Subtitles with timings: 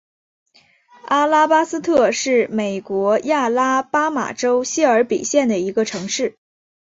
[1.09, 6.37] 阿拉巴斯特是美国亚拉巴马州谢尔比县的一个城市。